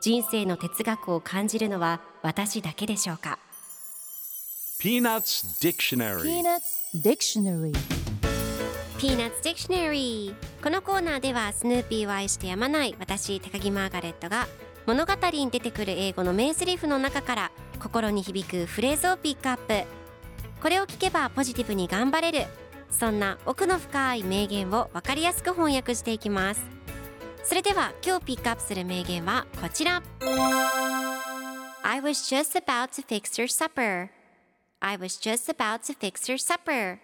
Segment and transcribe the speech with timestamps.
[0.00, 3.38] 人生の哲学を感じるのは私だけでしょうか
[4.80, 6.22] ？Peanuts Dictionary.
[6.22, 6.60] Peanuts
[7.02, 7.72] Dictionary.
[8.98, 14.48] Peanuts Dictionary このコーナーではスヌーピーを愛してやまない私高木マーガレットが
[14.86, 19.98] 物語に出てくる英語の名台詞の中から心に響くフレーズをピックアップ。
[20.60, 22.46] これを聞けばポジティブに頑張れる
[22.90, 26.77] そんな奥の深い名言を分かりやすく翻訳していきます
[27.48, 30.02] それでは今日ピックアップする名言はこちら。
[31.82, 34.10] I was just about to fix your supper.
[34.80, 36.98] I was just about to fix your supper.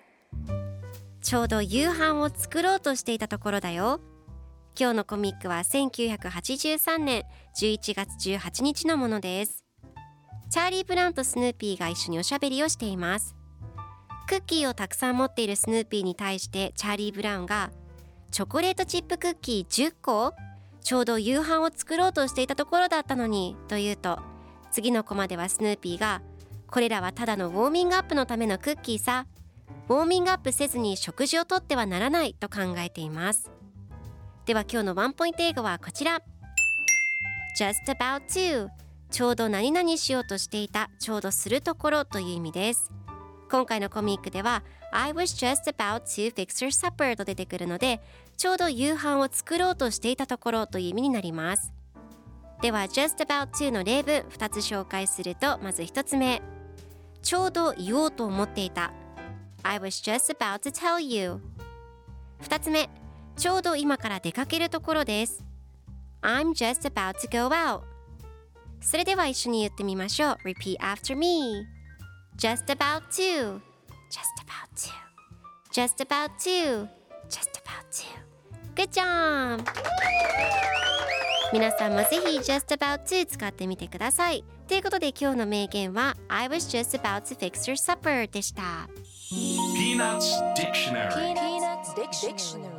[1.23, 4.03] ちょうど夕飯を作ろうとしていたところだよ。
[4.79, 7.23] 今日のコミックは1983年
[7.59, 9.65] 11月18日のものです。
[10.51, 13.35] チャーリー・ブランとスヌーピーが一緒におしゃべりをしています。
[14.29, 17.71] クッキーをたくさん持っているスヌーピーに対してチャーリー・ブラウンが
[18.35, 20.35] チョコレートチップクッキー10個
[20.83, 24.19] ちょうど夕飯を作ろうとしていたところだったのにと言うと
[24.73, 26.21] 次のコマではスヌーピーが
[26.67, 29.29] これらはただのウォーミングアップのためのクッキーさ。
[29.89, 33.53] ウォーミングアップせずに食事をとってはならないと考えています。
[34.47, 36.21] では今日のワンポイント英語はこちら。
[37.57, 38.69] Just about to
[39.13, 42.91] ちょうど何々しようとしていたちょうどするところという意味です。
[43.55, 48.01] 今回のコミックでは I was just about to fix your supper と出てくるので
[48.37, 51.73] ちょうど夕飯を作ろうとしていたところという意味になります。
[52.63, 56.43] では just about to の例文2つ紹介するとまず1つ目。
[57.23, 58.93] ちょうど言おうと思っていた。
[59.63, 61.41] I was just about to tell you
[62.43, 62.91] 2つ目。
[63.37, 65.45] ちょうど今から出かけるところです。
[66.23, 67.83] I'm just about to go out
[68.81, 70.39] それでは一緒に言ってみましょう。
[70.45, 71.69] Repeat after me
[72.37, 73.61] Just about to
[74.11, 74.91] Just about to
[75.73, 76.89] Just about to
[77.31, 78.05] Just about to
[78.75, 79.65] Good job
[81.53, 88.89] 皆さんもぜひ Just about to 使ってみてくださいということで今日の名言は I was just about to fix your supper でした
[89.77, 92.74] Peanuts Dictionary Peanuts Dictionary